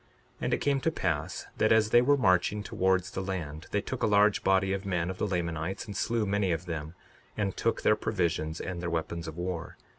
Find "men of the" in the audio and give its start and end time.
4.83-5.27